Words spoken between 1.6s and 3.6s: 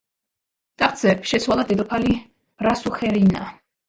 დედოფალი რასუხერინა.